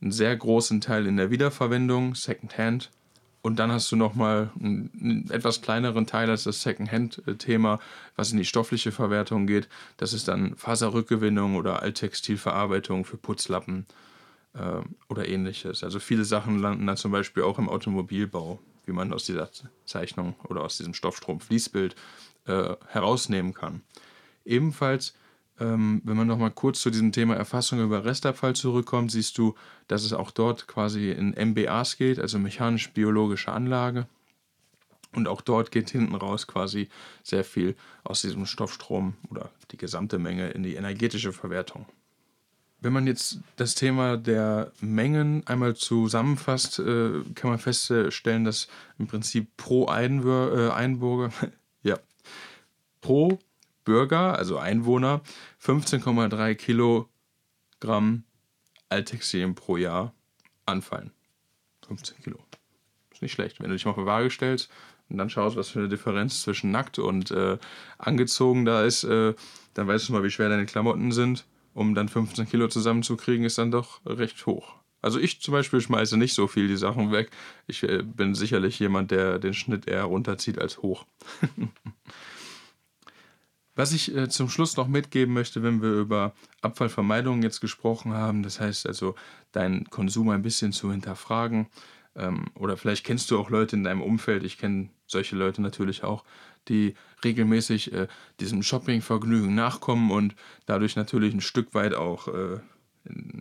einen 0.01 0.13
sehr 0.13 0.37
großen 0.37 0.81
Teil 0.81 1.07
in 1.07 1.17
der 1.17 1.31
Wiederverwendung, 1.31 2.15
Secondhand. 2.15 2.91
Und 3.41 3.59
dann 3.59 3.71
hast 3.71 3.91
du 3.93 3.97
nochmal 3.97 4.51
einen, 4.59 5.29
etwas 5.31 5.63
kleineren 5.63 6.07
Teil 6.07 6.29
als 6.29 6.45
das 6.45 6.63
Secondhand-Thema, 6.63 7.79
was 8.17 8.33
in 8.33 8.39
die 8.39 8.45
stoffliche 8.45 8.93
Verwertung 8.93 9.47
geht. 9.47 9.69
Das 9.97 10.13
ist 10.13 10.29
dann 10.29 10.57
Faserrückgewinnung 10.57 11.57
oder 11.57 11.83
Alttextilverarbeitung 11.83 13.05
für 13.05 13.17
Putzlappen 13.17 13.87
äh, 14.55 14.81
oder 15.09 15.29
ähnliches. 15.29 15.85
Also 15.85 16.01
viele 16.01 16.25
Sachen 16.25 16.59
landen 16.59 16.87
dann 16.87 16.97
zum 16.97 17.13
Beispiel 17.13 17.45
auch 17.45 17.59
im 17.59 17.69
Automobilbau, 17.69 18.61
wie 18.87 18.93
man 18.93 19.13
aus 19.13 19.25
dieser 19.25 19.51
Zeichnung 19.85 20.35
oder 20.49 20.63
aus 20.63 20.77
diesem 20.77 20.95
Stoffstrom-Fließbild 20.95 21.95
äh, 22.47 22.75
herausnehmen 22.89 23.55
kann. 23.55 23.83
Ebenfalls, 24.45 25.15
ähm, 25.61 26.01
wenn 26.05 26.17
man 26.17 26.27
nochmal 26.27 26.51
kurz 26.51 26.81
zu 26.81 26.91
diesem 26.91 27.13
Thema 27.13 27.35
Erfassung 27.35 27.81
über 27.81 28.05
Restabfall 28.05 28.55
zurückkommt, 28.55 29.11
siehst 29.11 29.39
du, 29.39 29.55
dass 29.89 30.05
es 30.05 30.13
auch 30.13 30.31
dort 30.31 30.69
quasi 30.69 31.11
in 31.11 31.31
MBAs 31.31 31.97
geht, 31.97 32.19
also 32.19 32.39
mechanisch-biologische 32.39 33.53
Anlage. 33.53 34.07
Und 35.15 35.27
auch 35.27 35.41
dort 35.41 35.71
geht 35.71 35.91
hinten 35.91 36.15
raus 36.15 36.47
quasi 36.47 36.89
sehr 37.23 37.45
viel 37.45 37.77
aus 38.05 38.21
diesem 38.21 38.47
Stoffstrom 38.47 39.15
oder 39.31 39.51
die 39.71 39.79
gesamte 39.79 40.19
Menge 40.19 40.51
in 40.51 40.63
die 40.63 40.75
energetische 40.75 41.33
Verwertung. 41.33 41.87
Wenn 42.81 42.93
man 42.93 43.07
jetzt 43.07 43.41
das 43.57 43.75
Thema 43.75 44.17
der 44.17 44.71
Mengen 44.81 45.45
einmal 45.47 45.75
zusammenfasst, 45.75 46.79
äh, 46.79 47.23
kann 47.35 47.51
man 47.51 47.59
feststellen, 47.59 48.45
dass 48.45 48.69
im 48.99 49.09
Prinzip 49.09 49.57
pro 49.57 49.87
Einwür 49.87 50.69
äh, 50.69 50.73
Einbürger, 50.73 51.33
ja, 51.83 51.99
pro 53.01 53.41
Bürger, 53.89 54.37
also 54.37 54.59
Einwohner, 54.59 55.23
15,3 55.65 56.55
Kilogramm 56.55 58.25
Alttextilien 58.91 59.55
pro 59.55 59.79
Jahr 59.79 60.13
anfallen. 60.67 61.11
15 61.87 62.23
Kilo. 62.23 62.39
Ist 63.11 63.23
nicht 63.23 63.33
schlecht. 63.33 63.61
Wenn 63.61 63.71
du 63.71 63.77
dich 63.77 63.87
mal 63.87 63.93
auf 63.93 63.97
die 63.97 64.05
Waage 64.05 64.31
stellst 64.31 64.71
und 65.09 65.17
dann 65.17 65.31
schaust, 65.31 65.57
was 65.57 65.71
für 65.71 65.79
eine 65.79 65.89
Differenz 65.89 66.43
zwischen 66.43 66.71
nackt 66.71 66.99
und 66.99 67.31
äh, 67.31 67.57
angezogen 67.97 68.67
da 68.67 68.85
ist, 68.85 69.05
äh, 69.05 69.35
dann 69.73 69.89
weißt 69.89 70.09
du 70.09 70.13
mal, 70.13 70.23
wie 70.23 70.31
schwer 70.31 70.51
deine 70.51 70.67
Klamotten 70.67 71.13
sind 71.13 71.47
um 71.79 71.95
dann 71.95 72.09
15 72.09 72.49
Kilo 72.49 72.67
zusammenzukriegen, 72.67 73.45
ist 73.45 73.59
dann 73.59 73.71
doch 73.71 74.01
recht 74.05 74.45
hoch. 74.47 74.75
Also 75.01 75.21
ich 75.21 75.41
zum 75.41 75.53
Beispiel 75.53 75.81
schmeiße 75.81 76.17
nicht 76.17 76.35
so 76.35 76.49
viel 76.49 76.67
die 76.67 76.77
Sachen 76.77 77.13
weg. 77.13 77.31
Ich 77.69 77.85
äh, 77.85 78.03
bin 78.03 78.35
sicherlich 78.35 78.81
jemand, 78.81 79.13
der 79.13 79.39
den 79.39 79.55
Schnitt 79.55 79.87
eher 79.87 80.03
runterzieht 80.03 80.59
als 80.59 80.79
hoch. 80.79 81.07
Was 83.79 83.93
ich 83.93 84.13
äh, 84.13 84.29
zum 84.29 84.49
Schluss 84.49 84.77
noch 84.77 84.89
mitgeben 84.89 85.33
möchte, 85.33 85.63
wenn 85.63 85.81
wir 85.81 85.93
über 85.93 86.35
Abfallvermeidung 86.63 87.45
jetzt 87.45 87.61
gesprochen 87.61 88.13
haben, 88.13 88.43
das 88.43 88.59
heißt 88.59 88.89
also 88.89 89.15
deinen 89.53 89.89
Konsum 89.89 90.31
ein 90.31 90.43
bisschen 90.43 90.73
zu 90.73 90.91
hinterfragen. 90.91 91.69
Ähm, 92.17 92.47
oder 92.57 92.77
vielleicht 92.77 93.07
kennst 93.07 93.31
du 93.31 93.39
auch 93.39 93.51
Leute 93.51 93.77
in 93.77 93.85
deinem 93.85 94.03
Umfeld, 94.03 94.43
ich 94.43 94.59
kenne 94.59 94.89
solche 95.07 95.37
Leute 95.37 95.63
natürlich 95.63 96.03
auch, 96.03 96.25
die 96.67 96.97
regelmäßig 97.23 97.93
äh, 97.93 98.09
diesem 98.41 98.65
Shoppingvergnügen 98.65 99.55
nachkommen 99.55 100.11
und 100.11 100.35
dadurch 100.67 100.97
natürlich 100.97 101.33
ein 101.33 101.41
Stück 101.41 101.73
weit 101.73 101.95
auch 101.95 102.27
äh, 102.27 102.59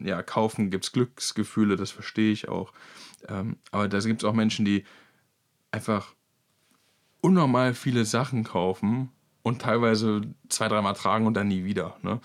ja, 0.04 0.22
kaufen, 0.22 0.70
gibt 0.70 0.86
es 0.86 0.92
Glücksgefühle, 0.92 1.78
das 1.78 1.90
verstehe 1.90 2.32
ich 2.32 2.48
auch. 2.48 2.74
Ähm, 3.28 3.58
aber 3.72 3.88
da 3.88 4.00
gibt 4.02 4.22
es 4.22 4.30
auch 4.30 4.36
Menschen, 4.36 4.66
die 4.66 4.84
einfach 5.72 6.14
unnormal 7.22 7.74
viele 7.74 8.06
Sachen 8.06 8.44
kaufen 8.44 9.10
und 9.48 9.62
teilweise 9.62 10.22
zwei, 10.50 10.68
dreimal 10.68 10.94
tragen 10.94 11.26
und 11.26 11.34
dann 11.34 11.48
nie 11.48 11.64
wieder. 11.64 11.98
Ne? 12.02 12.20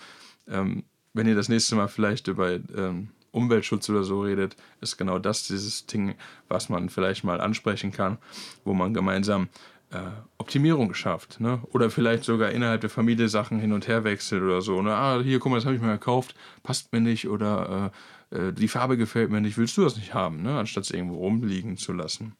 Ähm, 0.47 0.83
wenn 1.13 1.27
ihr 1.27 1.35
das 1.35 1.49
nächste 1.49 1.75
Mal 1.75 1.87
vielleicht 1.87 2.27
über 2.27 2.51
ähm, 2.51 3.09
Umweltschutz 3.31 3.89
oder 3.89 4.03
so 4.03 4.21
redet, 4.21 4.55
ist 4.81 4.97
genau 4.97 5.19
das 5.19 5.47
dieses 5.47 5.85
Ding, 5.85 6.15
was 6.49 6.69
man 6.69 6.89
vielleicht 6.89 7.23
mal 7.23 7.41
ansprechen 7.41 7.91
kann, 7.91 8.17
wo 8.63 8.73
man 8.73 8.93
gemeinsam 8.93 9.49
äh, 9.91 9.99
Optimierung 10.37 10.93
schafft. 10.93 11.39
Ne? 11.39 11.61
Oder 11.71 11.89
vielleicht 11.89 12.23
sogar 12.23 12.51
innerhalb 12.51 12.81
der 12.81 12.89
Familie 12.89 13.29
Sachen 13.29 13.59
hin 13.59 13.71
und 13.71 13.87
her 13.87 14.03
wechselt 14.03 14.43
oder 14.43 14.61
so. 14.61 14.81
Ne? 14.81 14.93
Ah, 14.93 15.21
hier, 15.21 15.39
guck 15.39 15.51
mal, 15.51 15.57
das 15.57 15.65
habe 15.65 15.75
ich 15.75 15.81
mir 15.81 15.93
gekauft, 15.93 16.35
passt 16.61 16.91
mir 16.91 17.01
nicht 17.01 17.27
oder 17.27 17.91
äh, 18.31 18.37
äh, 18.37 18.53
die 18.53 18.67
Farbe 18.67 18.97
gefällt 18.97 19.31
mir 19.31 19.41
nicht, 19.41 19.57
willst 19.57 19.77
du 19.77 19.83
das 19.83 19.95
nicht 19.95 20.13
haben, 20.13 20.41
ne? 20.41 20.59
anstatt 20.59 20.83
es 20.83 20.91
irgendwo 20.91 21.17
rumliegen 21.17 21.77
zu 21.77 21.93
lassen. 21.93 22.35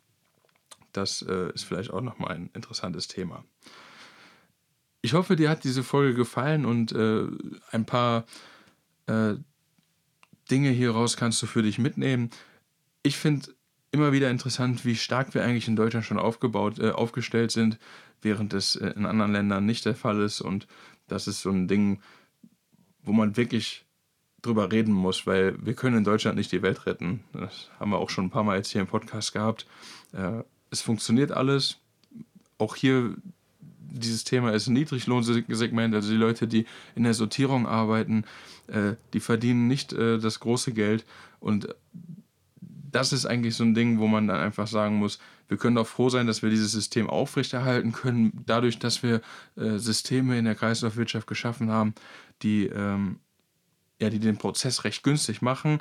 Das 0.91 1.23
äh, 1.23 1.51
ist 1.53 1.63
vielleicht 1.63 1.91
auch 1.91 2.01
nochmal 2.01 2.35
ein 2.35 2.49
interessantes 2.53 3.07
Thema. 3.07 3.43
Ich 5.05 5.13
hoffe, 5.13 5.35
dir 5.35 5.49
hat 5.49 5.65
diese 5.65 5.83
Folge 5.83 6.13
gefallen 6.13 6.65
und 6.65 6.93
äh, 6.93 7.27
ein 7.71 7.85
paar 7.85 8.23
äh, 9.07 9.33
Dinge 10.49 10.69
hieraus 10.69 11.17
kannst 11.17 11.41
du 11.41 11.45
für 11.45 11.61
dich 11.61 11.77
mitnehmen. 11.77 12.29
Ich 13.03 13.17
finde 13.17 13.49
immer 13.91 14.13
wieder 14.13 14.29
interessant, 14.29 14.85
wie 14.85 14.95
stark 14.95 15.33
wir 15.33 15.43
eigentlich 15.43 15.67
in 15.67 15.75
Deutschland 15.75 16.05
schon 16.05 16.17
aufgebaut, 16.17 16.79
äh, 16.79 16.91
aufgestellt 16.91 17.51
sind, 17.51 17.79
während 18.21 18.53
es 18.53 18.77
äh, 18.77 18.91
in 18.95 19.05
anderen 19.05 19.33
Ländern 19.33 19.65
nicht 19.65 19.85
der 19.85 19.93
Fall 19.93 20.21
ist. 20.21 20.39
Und 20.39 20.67
das 21.09 21.27
ist 21.27 21.41
so 21.41 21.49
ein 21.49 21.67
Ding, 21.67 22.01
wo 23.01 23.11
man 23.11 23.35
wirklich 23.35 23.85
drüber 24.41 24.71
reden 24.71 24.93
muss, 24.93 25.27
weil 25.27 25.57
wir 25.65 25.73
können 25.73 25.97
in 25.97 26.03
Deutschland 26.05 26.37
nicht 26.37 26.53
die 26.53 26.61
Welt 26.61 26.85
retten. 26.85 27.25
Das 27.33 27.69
haben 27.77 27.91
wir 27.91 27.97
auch 27.97 28.09
schon 28.09 28.27
ein 28.27 28.31
paar 28.31 28.45
Mal 28.45 28.55
jetzt 28.55 28.71
hier 28.71 28.79
im 28.79 28.87
Podcast 28.87 29.33
gehabt. 29.33 29.67
Äh, 30.13 30.43
es 30.71 30.81
funktioniert 30.81 31.33
alles. 31.33 31.77
Auch 32.57 32.77
hier 32.77 33.17
dieses 33.91 34.23
Thema 34.23 34.51
ist 34.51 34.67
ein 34.67 34.73
Niedriglohnsegment, 34.73 35.93
also 35.93 36.09
die 36.09 36.17
Leute, 36.17 36.47
die 36.47 36.65
in 36.95 37.03
der 37.03 37.13
Sortierung 37.13 37.67
arbeiten, 37.67 38.25
äh, 38.67 38.93
die 39.13 39.19
verdienen 39.19 39.67
nicht 39.67 39.93
äh, 39.93 40.19
das 40.19 40.39
große 40.39 40.73
Geld 40.73 41.05
und 41.39 41.75
das 42.91 43.11
ist 43.11 43.25
eigentlich 43.25 43.55
so 43.55 43.63
ein 43.63 43.73
Ding, 43.73 43.99
wo 43.99 44.07
man 44.07 44.27
dann 44.27 44.39
einfach 44.39 44.67
sagen 44.67 44.97
muss, 44.97 45.19
wir 45.47 45.57
können 45.57 45.75
doch 45.75 45.87
froh 45.87 46.09
sein, 46.09 46.27
dass 46.27 46.41
wir 46.41 46.49
dieses 46.49 46.71
System 46.71 47.09
aufrechterhalten 47.09 47.91
können, 47.91 48.43
dadurch, 48.45 48.79
dass 48.79 49.03
wir 49.03 49.21
äh, 49.55 49.77
Systeme 49.77 50.37
in 50.37 50.45
der 50.45 50.55
Kreislaufwirtschaft 50.55 51.27
geschaffen 51.27 51.69
haben, 51.69 51.93
die, 52.43 52.67
ähm, 52.67 53.19
ja, 53.99 54.09
die 54.09 54.19
den 54.19 54.37
Prozess 54.37 54.83
recht 54.83 55.03
günstig 55.03 55.41
machen. 55.41 55.79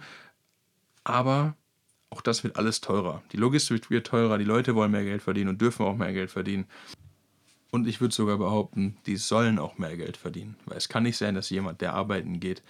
Aber 1.05 1.55
auch 2.11 2.21
das 2.21 2.45
wird 2.45 2.57
alles 2.57 2.81
teurer. 2.81 3.23
Die 3.33 3.37
Logistik 3.37 3.91
wird 3.91 4.07
teurer, 4.07 4.39
die 4.39 4.45
Leute 4.45 4.75
wollen 4.75 4.91
mehr 4.91 5.05
Geld 5.05 5.23
verdienen 5.23 5.51
und 5.51 5.61
dürfen 5.61 5.87
auch 5.87 5.97
mehr 5.97 6.13
Geld 6.13 6.31
verdienen. 6.31 6.67
Und 7.75 7.89
ich 7.89 8.03
würde 8.03 8.15
sogar 8.15 8.37
behaupten, 8.37 8.99
die 9.07 9.17
sollen 9.17 9.59
auch 9.59 9.79
mehr 9.79 9.97
Geld 9.97 10.19
verdienen. 10.19 10.57
Weil 10.67 10.77
es 10.77 10.91
kann 10.91 11.05
nicht 11.05 11.17
sein, 11.17 11.35
dass 11.35 11.49
jemand, 11.49 11.81
der 11.81 11.95
arbeiten 11.95 12.39
geht, 12.39 12.63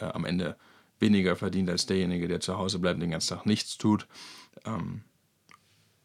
äh, 0.00 0.04
am 0.04 0.24
Ende 0.24 0.56
weniger 1.00 1.34
verdient 1.34 1.68
als 1.68 1.86
derjenige, 1.86 2.28
der 2.28 2.38
zu 2.38 2.56
Hause 2.56 2.78
bleibt 2.78 2.94
und 2.94 3.00
den 3.00 3.10
ganzen 3.10 3.36
Tag 3.36 3.46
nichts 3.46 3.78
tut. 3.78 4.06
Ähm, 4.64 5.02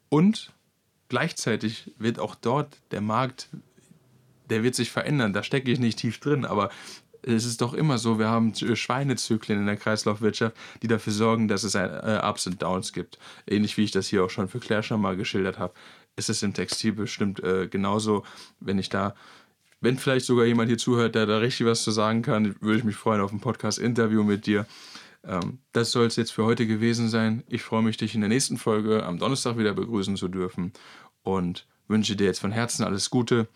und 0.10 0.52
gleichzeitig 1.10 1.92
wird 2.00 2.18
auch 2.18 2.34
dort 2.34 2.82
der 2.90 3.02
Markt, 3.02 3.50
der 4.50 4.64
wird 4.64 4.74
sich 4.74 4.90
verändern. 4.92 5.34
Da 5.34 5.44
stecke 5.44 5.72
ich 5.72 5.80
nicht 5.80 6.00
tief 6.00 6.20
drin, 6.20 6.44
aber 6.44 6.72
es 7.22 7.46
ist 7.46 7.62
doch 7.62 7.76
immer 7.76 8.00
so, 8.00 8.18
wir 8.18 8.30
haben 8.30 8.54
Schweinezyklen 8.56 9.60
in 9.60 9.66
der 9.68 9.78
Kreislaufwirtschaft, 9.78 10.56
die 10.82 10.88
dafür 10.88 11.14
sorgen, 11.14 11.48
dass 11.48 11.64
es 11.64 11.76
äh, 11.76 12.20
Ups 12.24 12.48
und 12.48 12.62
Downs 12.62 12.94
gibt. 12.94 13.20
Ähnlich 13.46 13.78
wie 13.78 13.84
ich 13.84 13.92
das 13.92 14.08
hier 14.08 14.24
auch 14.24 14.30
schon 14.30 14.50
für 14.50 14.60
Claire 14.60 14.84
schon 14.84 15.02
mal 15.02 15.16
geschildert 15.16 15.60
habe, 15.60 15.74
ist 16.16 16.30
es 16.30 16.44
im 16.44 16.54
Textil 16.54 16.94
bestimmt 16.94 17.42
äh, 17.44 17.68
genauso, 17.68 18.24
wenn 18.60 18.80
ich 18.80 18.90
da 18.90 19.16
wenn 19.84 19.98
vielleicht 19.98 20.26
sogar 20.26 20.46
jemand 20.46 20.70
hier 20.70 20.78
zuhört, 20.78 21.14
der 21.14 21.26
da 21.26 21.40
richtig 21.40 21.68
was 21.68 21.84
zu 21.84 21.92
sagen 21.92 22.22
kann, 22.22 22.56
würde 22.62 22.78
ich 22.78 22.86
mich 22.86 22.96
freuen 22.96 23.20
auf 23.20 23.34
ein 23.34 23.42
Podcast-Interview 23.42 24.24
mit 24.24 24.46
dir. 24.46 24.66
Ähm, 25.26 25.60
das 25.74 25.92
soll 25.92 26.06
es 26.06 26.16
jetzt 26.16 26.32
für 26.32 26.46
heute 26.46 26.66
gewesen 26.66 27.10
sein. 27.10 27.44
Ich 27.48 27.64
freue 27.64 27.84
mich, 27.84 27.98
dich 27.98 28.16
in 28.16 28.22
der 28.22 28.30
nächsten 28.30 28.58
Folge 28.58 29.04
am 29.04 29.20
Donnerstag 29.20 29.58
wieder 29.58 29.74
begrüßen 29.74 30.16
zu 30.16 30.30
dürfen 30.30 30.72
und 31.22 31.68
wünsche 31.90 32.16
dir 32.16 32.28
jetzt 32.28 32.40
von 32.40 32.54
Herzen 32.54 32.86
alles 32.86 33.10
Gute. 33.10 33.50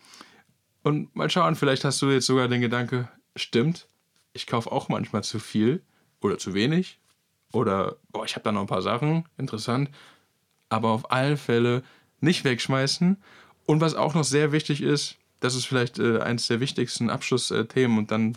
Und 0.82 1.16
mal 1.16 1.30
schauen, 1.30 1.56
vielleicht 1.56 1.84
hast 1.84 2.02
du 2.02 2.10
jetzt 2.10 2.26
sogar 2.26 2.46
den 2.46 2.60
Gedanke, 2.60 3.08
stimmt, 3.34 3.88
ich 4.34 4.46
kaufe 4.46 4.70
auch 4.70 4.90
manchmal 4.90 5.24
zu 5.24 5.38
viel 5.38 5.82
oder 6.20 6.36
zu 6.36 6.52
wenig 6.52 6.98
oder 7.52 7.96
boah, 8.12 8.26
ich 8.26 8.34
habe 8.34 8.44
da 8.44 8.52
noch 8.52 8.60
ein 8.60 8.66
paar 8.66 8.82
Sachen, 8.82 9.24
interessant, 9.38 9.90
aber 10.68 10.90
auf 10.90 11.10
alle 11.10 11.38
Fälle 11.38 11.82
nicht 12.20 12.44
wegschmeißen. 12.44 13.16
Und 13.66 13.80
was 13.80 13.94
auch 13.94 14.14
noch 14.14 14.24
sehr 14.24 14.52
wichtig 14.52 14.82
ist, 14.82 15.16
das 15.40 15.54
ist 15.54 15.66
vielleicht 15.66 15.98
äh, 15.98 16.20
eines 16.20 16.46
der 16.46 16.60
wichtigsten 16.60 17.10
Abschlussthemen 17.10 17.98
und 17.98 18.10
dann 18.10 18.36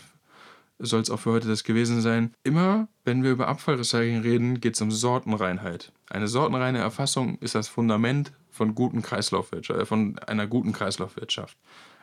soll 0.80 1.02
es 1.02 1.10
auch 1.10 1.20
für 1.20 1.32
heute 1.32 1.48
das 1.48 1.64
gewesen 1.64 2.02
sein. 2.02 2.34
Immer, 2.44 2.88
wenn 3.06 3.24
wir 3.24 3.32
über 3.32 3.48
Abfallrecycling 3.48 4.22
reden, 4.22 4.60
geht 4.60 4.76
es 4.76 4.82
um 4.82 4.92
Sortenreinheit. 4.92 5.92
Eine 6.10 6.28
sortenreine 6.28 6.80
Erfassung 6.80 7.38
ist 7.40 7.56
das 7.56 7.68
Fundament 7.68 8.32
von 8.50 8.76
guten 8.76 9.02
Kreislaufwirtschaft, 9.02 9.80
äh, 9.80 9.86
von 9.86 10.20
einer 10.20 10.48
guten 10.48 10.74
Kreislaufwirtschaft. 10.74 11.58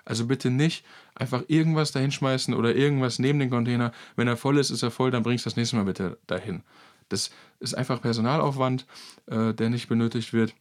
Also 0.04 0.26
bitte 0.26 0.50
nicht 0.50 0.84
einfach 1.14 1.42
irgendwas 1.48 1.92
dahinschmeißen 1.92 2.54
oder 2.54 2.74
irgendwas 2.74 3.18
neben 3.18 3.38
den 3.38 3.50
Container. 3.50 3.92
Wenn 4.16 4.26
er 4.26 4.38
voll 4.38 4.58
ist, 4.58 4.70
ist 4.70 4.82
er 4.82 4.90
voll, 4.90 5.10
dann 5.10 5.22
bringst 5.22 5.44
du 5.44 5.50
das 5.50 5.56
nächste 5.56 5.76
Mal 5.76 5.84
bitte 5.84 6.16
dahin. 6.26 6.62
Das 7.10 7.30
ist 7.60 7.74
einfach 7.74 8.00
Personalaufwand, 8.00 8.86
äh, 9.26 9.52
der 9.52 9.68
nicht 9.70 9.88
benötigt 9.88 10.32
wird 10.32 10.54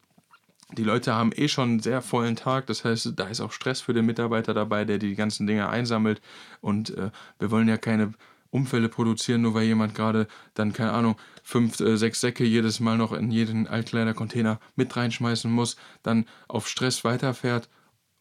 die 0.71 0.83
Leute 0.83 1.13
haben 1.13 1.31
eh 1.33 1.47
schon 1.47 1.69
einen 1.69 1.79
sehr 1.79 2.01
vollen 2.01 2.35
Tag, 2.35 2.67
das 2.67 2.83
heißt, 2.83 3.13
da 3.15 3.27
ist 3.27 3.39
auch 3.39 3.51
Stress 3.51 3.81
für 3.81 3.93
den 3.93 4.05
Mitarbeiter 4.05 4.53
dabei, 4.53 4.83
der 4.85 4.97
die 4.97 5.15
ganzen 5.15 5.47
Dinge 5.47 5.69
einsammelt. 5.69 6.21
Und 6.61 6.89
äh, 6.97 7.11
wir 7.39 7.51
wollen 7.51 7.67
ja 7.69 7.77
keine 7.77 8.13
Unfälle 8.49 8.89
produzieren, 8.89 9.41
nur 9.41 9.53
weil 9.53 9.63
jemand 9.63 9.95
gerade 9.95 10.27
dann, 10.53 10.73
keine 10.73 10.91
Ahnung, 10.91 11.15
fünf, 11.43 11.79
äh, 11.79 11.97
sechs 11.97 12.19
Säcke 12.21 12.43
jedes 12.43 12.79
Mal 12.79 12.97
noch 12.97 13.13
in 13.13 13.31
jeden 13.31 13.67
Altkleidercontainer 13.67 14.59
mit 14.75 14.95
reinschmeißen 14.95 15.51
muss, 15.51 15.77
dann 16.03 16.25
auf 16.47 16.67
Stress 16.67 17.03
weiterfährt 17.03 17.69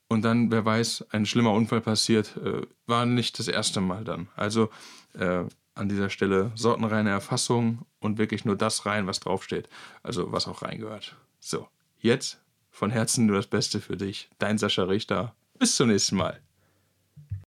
und 0.09 0.23
dann, 0.23 0.51
wer 0.53 0.65
weiß, 0.65 1.07
ein 1.11 1.27
schlimmer 1.27 1.53
Unfall 1.53 1.81
passiert, 1.81 2.37
äh, 2.37 2.63
war 2.87 3.07
nicht 3.07 3.39
das 3.39 3.49
erste 3.49 3.81
Mal 3.81 4.05
dann. 4.05 4.29
Also 4.37 4.71
äh, 5.15 5.45
an 5.75 5.89
dieser 5.89 6.11
Stelle 6.11 6.53
sortenreine 6.55 7.11
Erfassung 7.11 7.85
und 7.99 8.19
wirklich 8.19 8.45
nur 8.45 8.57
das 8.57 8.87
rein, 8.87 9.07
was 9.07 9.21
draufsteht, 9.21 9.69
also 10.03 10.33
was 10.33 10.47
auch 10.47 10.63
reingehört. 10.63 11.17
So. 11.41 11.69
Jetzt 12.07 12.41
von 12.71 12.93
Herzen 12.93 13.27
nur 13.27 13.35
das 13.35 13.49
Beste 13.49 13.81
für 13.81 13.97
dich. 13.97 14.31
Dein 14.39 14.59
Sascha 14.59 14.85
Richter. 14.85 15.35
Bis 15.59 15.75
zum 15.75 15.89
nächsten 15.89 16.15
Mal. 16.15 16.41